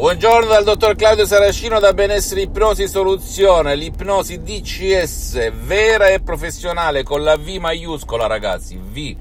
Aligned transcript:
Buongiorno 0.00 0.46
dal 0.46 0.64
dottor 0.64 0.96
Claudio 0.96 1.26
Saracino 1.26 1.78
da 1.78 1.92
Benessere 1.92 2.40
Ipnosi 2.40 2.88
Soluzione, 2.88 3.76
l'ipnosi 3.76 4.40
DCS 4.40 5.52
vera 5.52 6.08
e 6.08 6.20
professionale 6.20 7.02
con 7.02 7.22
la 7.22 7.36
V 7.36 7.46
maiuscola 7.60 8.26
ragazzi, 8.26 8.78
V. 8.78 9.16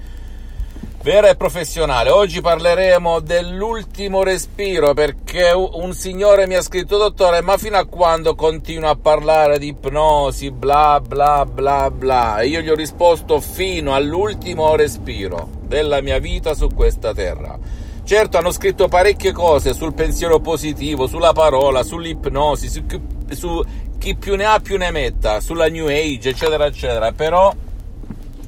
Vera 1.04 1.28
e 1.28 1.36
professionale. 1.36 2.12
Oggi 2.12 2.40
parleremo 2.40 3.20
dell'ultimo 3.20 4.24
respiro 4.24 4.94
perché 4.94 5.52
un 5.52 5.92
signore 5.92 6.48
mi 6.48 6.56
ha 6.56 6.62
scritto 6.62 6.96
dottore 6.96 7.42
ma 7.42 7.58
fino 7.58 7.76
a 7.76 7.86
quando 7.86 8.34
continua 8.36 8.92
a 8.92 8.96
parlare 8.96 9.60
di 9.60 9.68
ipnosi 9.68 10.50
bla 10.50 11.02
bla 11.06 11.44
bla 11.44 11.92
bla? 11.92 12.40
E 12.40 12.48
io 12.48 12.62
gli 12.62 12.70
ho 12.70 12.76
risposto 12.76 13.42
fino 13.42 13.94
all'ultimo 13.94 14.74
respiro 14.78 15.50
della 15.62 16.00
mia 16.00 16.20
vita 16.20 16.54
su 16.54 16.70
questa 16.74 17.14
terra 17.14 17.79
Certo, 18.10 18.40
hanno 18.40 18.52
scritto 18.52 18.88
parecchie 18.88 19.32
cose 19.32 19.72
sul 19.76 19.94
pensiero 19.94 20.40
positivo, 20.40 21.06
sulla 21.06 21.32
parola, 21.32 21.84
sull'ipnosi, 21.84 22.68
su, 22.68 22.84
su 23.30 23.64
chi 24.00 24.16
più 24.16 24.36
ne 24.36 24.46
ha 24.46 24.60
più 24.60 24.78
ne 24.78 24.90
metta, 24.90 25.40
sulla 25.42 25.68
New 25.68 25.86
Age, 25.86 26.30
eccetera, 26.30 26.66
eccetera, 26.66 27.12
però 27.12 27.54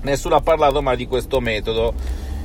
nessuno 0.02 0.34
ha 0.34 0.42
parlato 0.42 0.82
mai 0.82 0.98
di 0.98 1.05
questo 1.05 1.40
metodo 1.40 1.94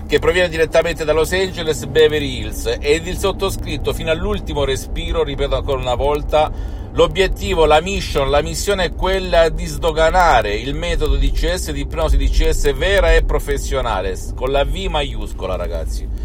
che 0.06 0.18
proviene 0.18 0.50
direttamente 0.50 1.06
da 1.06 1.14
Los 1.14 1.32
Angeles 1.32 1.86
Beverly 1.86 2.40
Hills 2.40 2.76
ed 2.80 3.06
il 3.06 3.16
sottoscritto 3.16 3.94
fino 3.94 4.10
all'ultimo 4.10 4.64
respiro, 4.64 5.24
ripeto 5.24 5.56
ancora 5.56 5.80
una 5.80 5.94
volta, 5.94 6.52
l'obiettivo, 6.92 7.64
la 7.64 7.80
mission, 7.80 8.28
la 8.28 8.42
missione 8.42 8.84
è 8.84 8.94
quella 8.94 9.48
di 9.48 9.64
sdoganare 9.64 10.54
il 10.54 10.74
metodo 10.74 11.16
di 11.16 11.30
CS, 11.30 11.70
di 11.72 11.80
ipnosi 11.80 12.18
di 12.18 12.28
CS 12.28 12.74
vera 12.74 13.14
e 13.14 13.24
professionale, 13.24 14.18
con 14.34 14.50
la 14.50 14.66
V 14.66 14.74
maiuscola 14.90 15.56
ragazzi. 15.56 16.15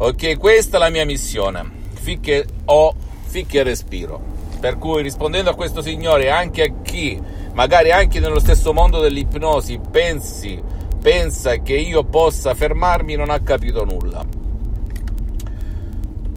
Ok, 0.00 0.38
questa 0.38 0.76
è 0.76 0.80
la 0.80 0.90
mia 0.90 1.04
missione, 1.04 1.68
finché 1.94 2.46
ho, 2.66 2.94
finché 3.26 3.64
respiro. 3.64 4.22
Per 4.60 4.78
cui 4.78 5.02
rispondendo 5.02 5.50
a 5.50 5.56
questo 5.56 5.82
signore, 5.82 6.30
anche 6.30 6.62
a 6.62 6.72
chi 6.84 7.20
magari 7.52 7.90
anche 7.90 8.20
nello 8.20 8.38
stesso 8.38 8.72
mondo 8.72 9.00
dell'ipnosi 9.00 9.80
pensi, 9.90 10.62
pensa 11.02 11.56
che 11.56 11.74
io 11.74 12.04
possa 12.04 12.54
fermarmi, 12.54 13.16
non 13.16 13.28
ha 13.28 13.40
capito 13.40 13.84
nulla. 13.84 14.24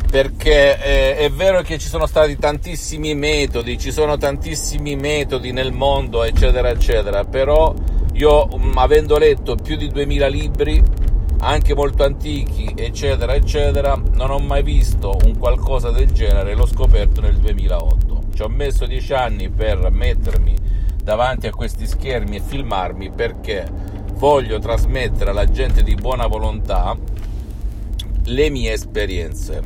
Perché 0.10 0.82
eh, 0.82 1.18
è 1.18 1.30
vero 1.30 1.62
che 1.62 1.78
ci 1.78 1.88
sono 1.88 2.08
stati 2.08 2.38
tantissimi 2.38 3.14
metodi, 3.14 3.78
ci 3.78 3.92
sono 3.92 4.18
tantissimi 4.18 4.96
metodi 4.96 5.52
nel 5.52 5.72
mondo, 5.72 6.24
eccetera, 6.24 6.70
eccetera, 6.70 7.26
però 7.26 7.72
io, 8.14 8.48
avendo 8.74 9.20
letto 9.20 9.56
più 9.56 9.76
di 9.76 9.88
2000 9.88 10.28
libri, 10.28 10.84
anche 11.44 11.74
molto 11.74 12.04
antichi, 12.04 12.72
eccetera, 12.76 13.34
eccetera, 13.34 14.00
non 14.14 14.30
ho 14.30 14.38
mai 14.38 14.62
visto 14.62 15.18
un 15.26 15.38
qualcosa 15.38 15.90
del 15.90 16.12
genere, 16.12 16.54
l'ho 16.54 16.68
scoperto 16.68 17.20
nel 17.20 17.38
2008. 17.38 18.22
Ci 18.36 18.42
ho 18.44 18.48
messo 18.48 18.86
dieci 18.86 19.12
anni 19.14 19.50
per 19.50 19.90
mettermi 19.90 20.56
davanti 21.04 21.48
a 21.48 21.52
questi 21.52 21.88
schermi 21.88 22.36
e 22.36 22.42
filmarmi 22.42 23.10
perché 23.10 23.68
voglio 24.14 24.60
trasmettere 24.60 25.32
alla 25.32 25.50
gente 25.50 25.82
di 25.82 25.96
buona 25.96 26.28
volontà 26.28 26.96
le 28.26 28.50
mie 28.52 28.74
esperienze, 28.74 29.62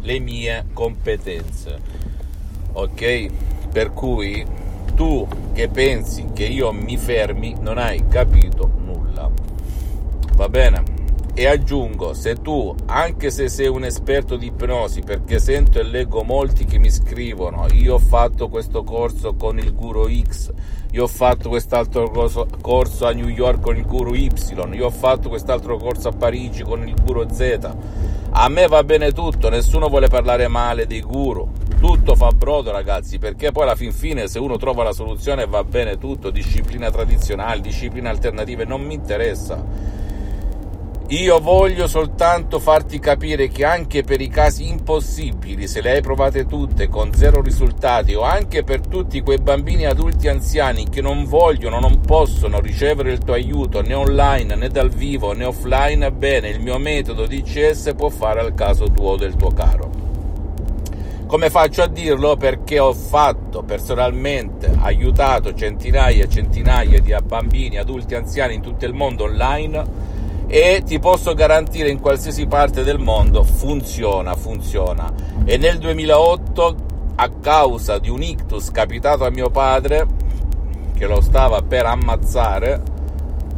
le 0.00 0.18
mie 0.18 0.64
competenze. 0.72 1.78
Ok? 2.72 3.26
Per 3.70 3.92
cui 3.92 4.42
tu 4.94 5.28
che 5.52 5.68
pensi 5.68 6.30
che 6.32 6.44
io 6.44 6.72
mi 6.72 6.96
fermi 6.96 7.54
non 7.60 7.76
hai 7.76 8.08
capito 8.08 8.70
nulla. 8.82 9.30
Va 10.36 10.48
bene? 10.48 10.91
E 11.34 11.46
aggiungo, 11.46 12.12
se 12.12 12.34
tu, 12.42 12.74
anche 12.84 13.30
se 13.30 13.48
sei 13.48 13.66
un 13.66 13.84
esperto 13.84 14.36
di 14.36 14.48
ipnosi, 14.48 15.00
perché 15.00 15.38
sento 15.38 15.78
e 15.78 15.82
leggo 15.82 16.22
molti 16.24 16.66
che 16.66 16.76
mi 16.76 16.90
scrivono, 16.90 17.68
io 17.72 17.94
ho 17.94 17.98
fatto 17.98 18.50
questo 18.50 18.84
corso 18.84 19.32
con 19.34 19.58
il 19.58 19.72
guru 19.72 20.06
X, 20.10 20.52
io 20.90 21.04
ho 21.04 21.06
fatto 21.06 21.48
quest'altro 21.48 22.10
corso 22.60 23.06
a 23.06 23.12
New 23.12 23.28
York 23.28 23.62
con 23.62 23.78
il 23.78 23.86
guru 23.86 24.12
Y, 24.12 24.30
io 24.72 24.84
ho 24.84 24.90
fatto 24.90 25.30
quest'altro 25.30 25.78
corso 25.78 26.08
a 26.08 26.12
Parigi 26.12 26.64
con 26.64 26.86
il 26.86 26.94
guru 27.02 27.26
Z. 27.32 27.76
A 28.34 28.48
me 28.50 28.66
va 28.66 28.84
bene 28.84 29.12
tutto, 29.12 29.48
nessuno 29.48 29.88
vuole 29.88 30.08
parlare 30.08 30.48
male 30.48 30.86
dei 30.86 31.00
guru. 31.00 31.50
Tutto 31.80 32.14
fa 32.14 32.28
brodo, 32.32 32.72
ragazzi, 32.72 33.18
perché 33.18 33.52
poi 33.52 33.62
alla 33.62 33.74
fin 33.74 33.92
fine 33.92 34.28
se 34.28 34.38
uno 34.38 34.58
trova 34.58 34.82
la 34.82 34.92
soluzione 34.92 35.46
va 35.46 35.64
bene 35.64 35.96
tutto, 35.96 36.28
disciplina 36.28 36.90
tradizionale, 36.90 37.62
disciplina 37.62 38.10
alternative, 38.10 38.66
non 38.66 38.82
mi 38.82 38.92
interessa 38.92 40.01
io 41.08 41.40
voglio 41.40 41.88
soltanto 41.88 42.58
farti 42.58 42.98
capire 42.98 43.48
che 43.48 43.64
anche 43.64 44.02
per 44.02 44.20
i 44.20 44.28
casi 44.28 44.68
impossibili, 44.68 45.66
se 45.66 45.82
le 45.82 45.90
hai 45.90 46.00
provate 46.00 46.46
tutte 46.46 46.88
con 46.88 47.12
zero 47.12 47.42
risultati, 47.42 48.14
o 48.14 48.22
anche 48.22 48.62
per 48.62 48.86
tutti 48.86 49.20
quei 49.20 49.38
bambini 49.38 49.84
adulti 49.84 50.28
anziani 50.28 50.88
che 50.88 51.02
non 51.02 51.24
vogliono, 51.26 51.80
non 51.80 52.00
possono 52.00 52.60
ricevere 52.60 53.12
il 53.12 53.18
tuo 53.18 53.34
aiuto 53.34 53.82
né 53.82 53.92
online 53.92 54.54
né 54.54 54.68
dal 54.68 54.88
vivo 54.88 55.32
né 55.32 55.44
offline, 55.44 56.10
bene, 56.12 56.48
il 56.48 56.60
mio 56.60 56.78
metodo 56.78 57.26
DCS 57.26 57.92
può 57.94 58.08
fare 58.08 58.40
al 58.40 58.54
caso 58.54 58.84
tuo 58.84 59.10
o 59.10 59.16
del 59.16 59.34
tuo 59.34 59.50
caro. 59.50 59.90
Come 61.26 61.50
faccio 61.50 61.82
a 61.82 61.88
dirlo? 61.88 62.36
Perché 62.36 62.78
ho 62.78 62.92
fatto 62.92 63.62
personalmente, 63.62 64.70
aiutato 64.80 65.54
centinaia 65.54 66.24
e 66.24 66.28
centinaia 66.28 67.00
di 67.00 67.14
bambini, 67.24 67.76
adulti, 67.76 68.14
anziani 68.14 68.54
in 68.54 68.60
tutto 68.62 68.84
il 68.84 68.94
mondo 68.94 69.24
online 69.24 70.20
e 70.54 70.82
ti 70.84 70.98
posso 70.98 71.32
garantire 71.32 71.88
in 71.88 71.98
qualsiasi 71.98 72.46
parte 72.46 72.82
del 72.82 72.98
mondo 72.98 73.42
funziona, 73.42 74.34
funziona. 74.34 75.10
E 75.46 75.56
nel 75.56 75.78
2008 75.78 76.76
a 77.14 77.30
causa 77.40 77.98
di 77.98 78.10
un 78.10 78.22
ictus 78.22 78.70
capitato 78.70 79.24
a 79.24 79.30
mio 79.30 79.48
padre 79.48 80.06
che 80.94 81.06
lo 81.06 81.22
stava 81.22 81.62
per 81.62 81.86
ammazzare 81.86 82.82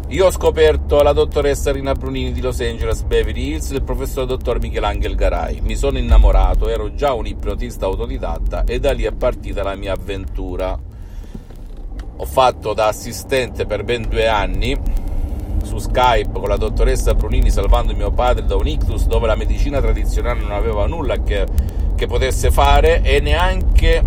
io 0.06 0.26
ho 0.26 0.30
scoperto 0.30 1.02
la 1.02 1.12
dottoressa 1.12 1.72
Rina 1.72 1.94
Brunini 1.94 2.30
di 2.30 2.40
Los 2.40 2.60
Angeles 2.60 3.02
Beverly 3.02 3.48
Hills 3.48 3.72
e 3.72 3.74
il 3.74 3.82
professor 3.82 4.24
dottor 4.24 4.60
Michelangelo 4.60 5.16
Garai. 5.16 5.62
Mi 5.62 5.74
sono 5.74 5.98
innamorato, 5.98 6.68
ero 6.68 6.94
già 6.94 7.12
un 7.12 7.26
ipnotista 7.26 7.86
autodidatta 7.86 8.62
e 8.62 8.78
da 8.78 8.92
lì 8.92 9.02
è 9.02 9.10
partita 9.10 9.64
la 9.64 9.74
mia 9.74 9.94
avventura. 9.94 10.78
Ho 12.16 12.24
fatto 12.24 12.72
da 12.72 12.86
assistente 12.86 13.66
per 13.66 13.82
ben 13.82 14.06
due 14.08 14.28
anni 14.28 15.02
su 15.74 15.88
Skype 15.88 16.38
con 16.38 16.48
la 16.48 16.56
dottoressa 16.56 17.14
Brunini 17.14 17.50
salvando 17.50 17.94
mio 17.94 18.12
padre 18.12 18.44
da 18.44 18.54
un 18.54 18.68
ictus 18.68 19.06
dove 19.06 19.26
la 19.26 19.34
medicina 19.34 19.80
tradizionale 19.80 20.40
non 20.40 20.52
aveva 20.52 20.86
nulla 20.86 21.16
che, 21.16 21.46
che 21.96 22.06
potesse 22.06 22.52
fare 22.52 23.02
e 23.02 23.18
neanche 23.18 24.04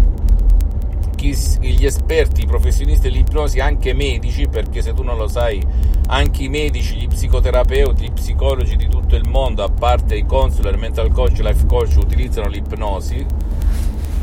chi, 1.15 1.35
gli 1.59 1.85
esperti, 1.85 2.43
i 2.43 2.45
professionisti 2.45 3.09
dell'ipnosi, 3.09 3.59
anche 3.59 3.93
medici, 3.93 4.47
perché 4.47 4.81
se 4.81 4.93
tu 4.93 5.01
non 5.01 5.17
lo 5.17 5.27
sai, 5.27 5.61
anche 6.07 6.43
i 6.43 6.47
medici, 6.47 6.95
gli 6.95 7.07
psicoterapeuti, 7.07 8.03
gli 8.03 8.11
psicologi 8.11 8.75
di 8.75 8.87
tutto 8.87 9.15
il 9.15 9.27
mondo, 9.27 9.63
a 9.63 9.69
parte 9.69 10.15
i 10.15 10.25
consular, 10.25 10.77
mental 10.77 11.11
coach, 11.11 11.39
life 11.39 11.65
coach, 11.65 11.95
utilizzano 11.97 12.47
l'ipnosi 12.47 13.25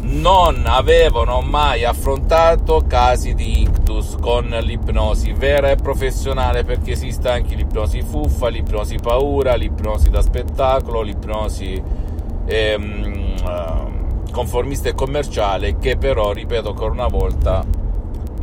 non 0.04 0.64
avevano 0.66 1.40
mai 1.40 1.84
affrontato 1.84 2.84
casi 2.86 3.34
di 3.34 3.66
ictus 3.84 4.16
con 4.18 4.46
l'ipnosi 4.46 5.32
vera 5.32 5.70
e 5.70 5.76
professionale 5.76 6.64
perché 6.64 6.92
esiste 6.92 7.28
anche 7.28 7.54
l'ipnosi 7.54 8.00
fuffa, 8.00 8.48
l'ipnosi 8.48 8.96
paura, 8.96 9.54
l'ipnosi 9.54 10.08
da 10.08 10.22
spettacolo, 10.22 11.02
l'ipnosi 11.02 11.80
ehm, 12.46 13.34
conformista 14.32 14.88
e 14.88 14.94
commerciale 14.94 15.76
che 15.76 15.98
però, 15.98 16.32
ripeto 16.32 16.70
ancora 16.70 16.92
una 16.92 17.08
volta, 17.08 17.62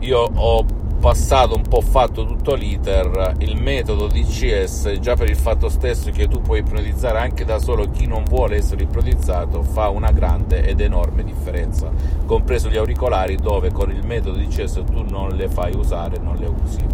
io 0.02 0.30
ho 0.32 0.64
passato 1.02 1.56
un 1.56 1.64
po' 1.64 1.82
fatto 1.82 2.28
tutto 2.28 2.54
l'iter, 2.54 3.34
il 3.40 3.60
metodo 3.60 4.06
DCS, 4.06 5.00
già 5.00 5.16
per 5.16 5.32
il 5.32 5.36
fatto 5.36 5.68
stesso 5.68 6.12
che 6.12 6.28
tu 6.28 6.42
puoi 6.42 6.60
ipnotizzare 6.60 7.18
anche 7.18 7.44
da 7.44 7.58
solo 7.58 7.90
chi 7.90 8.06
non 8.06 8.24
vuole 8.24 8.58
essere 8.58 8.84
ipnotizzato, 8.84 9.64
fa 9.64 9.90
una 9.90 10.12
grande 10.12 10.64
ed 10.64 10.80
enorme 10.80 11.24
differenza, 11.24 11.90
compreso 12.28 12.70
gli 12.70 12.78
auricolari 12.78 13.36
dove 13.36 13.72
con 13.72 13.90
il 13.90 14.06
metodo 14.06 14.38
DCS 14.38 14.84
tu 14.92 15.04
non 15.10 15.30
le 15.30 15.50
fai 15.50 15.76
usare, 15.76 16.20
non 16.20 16.36
le 16.36 16.46
usi. 16.46 16.86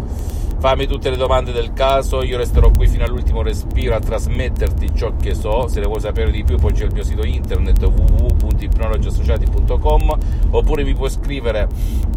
Fammi 0.58 0.86
tutte 0.86 1.10
le 1.10 1.16
domande 1.16 1.52
del 1.52 1.74
caso, 1.74 2.22
io 2.22 2.38
resterò 2.38 2.70
qui 2.70 2.88
fino 2.88 3.04
all'ultimo 3.04 3.42
respiro 3.42 3.94
a 3.94 4.00
trasmetterti 4.00 4.94
ciò 4.94 5.12
che 5.20 5.34
so, 5.34 5.68
se 5.68 5.80
ne 5.80 5.86
vuoi 5.86 6.00
sapere 6.00 6.30
di 6.30 6.44
più 6.44 6.56
poi 6.56 6.72
c'è 6.72 6.86
il 6.86 6.94
mio 6.94 7.04
sito 7.04 7.24
internet 7.24 7.82
www.ipnologiassociati.com 7.82 10.18
oppure 10.50 10.82
mi 10.82 10.94
puoi 10.94 11.10
scrivere 11.10 12.16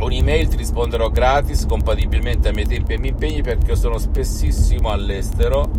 un'email 0.00 0.48
ti 0.48 0.56
risponderò 0.56 1.08
gratis 1.10 1.66
compatibilmente 1.66 2.48
ai 2.48 2.54
miei 2.54 2.66
tempi 2.66 2.92
e 2.92 2.94
ai 2.94 3.00
miei 3.00 3.12
impegni 3.12 3.42
perché 3.42 3.76
sono 3.76 3.98
spessissimo 3.98 4.90
all'estero. 4.90 5.70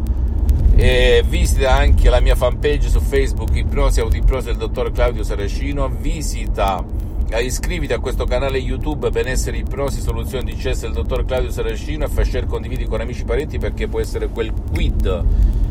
E 0.75 1.23
visita 1.27 1.75
anche 1.75 2.09
la 2.09 2.19
mia 2.19 2.35
fanpage 2.35 2.89
su 2.89 2.99
Facebook 2.99 3.55
Ipnosi 3.55 3.99
Autoipnosi 3.99 4.47
del 4.47 4.57
dottor 4.57 4.91
Claudio 4.91 5.23
Saracino. 5.23 5.89
Visita 5.89 6.83
eh, 7.31 7.43
iscriviti 7.43 7.93
a 7.93 7.99
questo 7.99 8.25
canale 8.25 8.57
YouTube 8.57 9.09
Benessere 9.11 9.57
Ipnosi 9.57 10.01
Soluzioni 10.01 10.45
di 10.45 10.55
CS 10.55 10.81
del 10.81 10.93
dottor 10.93 11.25
Claudio 11.25 11.51
Saracino 11.51 12.05
e 12.05 12.07
fai 12.07 12.25
share 12.25 12.47
condividi 12.47 12.85
con 12.85 13.01
amici 13.01 13.21
e 13.21 13.25
parenti 13.25 13.59
perché 13.59 13.87
può 13.87 13.99
essere 13.99 14.29
quel 14.29 14.51
quid 14.51 15.25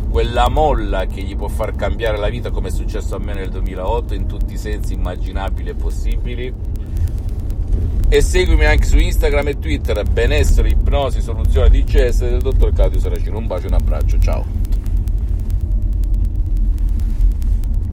quella 0.08 0.48
molla 0.48 1.06
che 1.06 1.20
gli 1.20 1.36
può 1.36 1.48
far 1.48 1.74
cambiare 1.74 2.16
la 2.16 2.28
vita 2.28 2.50
come 2.50 2.68
è 2.68 2.70
successo 2.70 3.16
a 3.16 3.18
me 3.18 3.34
nel 3.34 3.50
2008 3.50 4.14
in 4.14 4.26
tutti 4.26 4.54
i 4.54 4.56
sensi 4.56 4.94
immaginabili 4.94 5.70
e 5.70 5.74
possibili 5.74 6.54
e 8.08 8.20
seguimi 8.20 8.64
anche 8.64 8.86
su 8.86 8.96
Instagram 8.96 9.48
e 9.48 9.58
Twitter. 9.58 10.02
Benessere, 10.04 10.68
ipnosi, 10.70 11.20
soluzione 11.20 11.70
di 11.70 11.84
del 12.30 12.40
dottor 12.40 12.72
Claudio 12.72 13.00
Saracino. 13.00 13.38
Un 13.38 13.46
bacio 13.46 13.64
e 13.64 13.68
un 13.68 13.74
abbraccio, 13.74 14.18
ciao 14.18 14.67